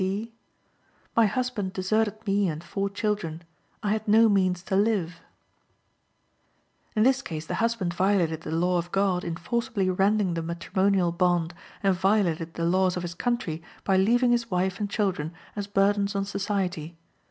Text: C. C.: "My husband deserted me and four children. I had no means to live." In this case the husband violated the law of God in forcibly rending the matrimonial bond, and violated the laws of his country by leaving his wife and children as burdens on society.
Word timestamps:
C. 0.01 0.23
C.: 0.23 0.33
"My 1.15 1.27
husband 1.27 1.73
deserted 1.73 2.25
me 2.25 2.47
and 2.49 2.63
four 2.63 2.89
children. 2.89 3.43
I 3.83 3.91
had 3.91 4.07
no 4.07 4.27
means 4.29 4.63
to 4.63 4.75
live." 4.75 5.21
In 6.95 7.03
this 7.03 7.21
case 7.21 7.45
the 7.45 7.53
husband 7.61 7.93
violated 7.93 8.41
the 8.41 8.49
law 8.49 8.79
of 8.79 8.91
God 8.91 9.23
in 9.23 9.35
forcibly 9.37 9.91
rending 9.91 10.33
the 10.33 10.41
matrimonial 10.41 11.11
bond, 11.11 11.53
and 11.83 11.93
violated 11.93 12.55
the 12.55 12.65
laws 12.65 12.97
of 12.97 13.03
his 13.03 13.13
country 13.13 13.61
by 13.83 13.95
leaving 13.95 14.31
his 14.31 14.49
wife 14.49 14.79
and 14.79 14.89
children 14.89 15.35
as 15.55 15.67
burdens 15.67 16.15
on 16.15 16.25
society. 16.25 16.97